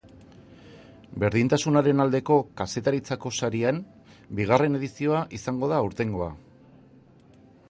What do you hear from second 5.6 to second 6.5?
da aurtengoa.